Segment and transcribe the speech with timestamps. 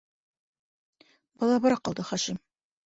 [1.43, 2.43] Баҙабыраҡ ҡалды Хашим.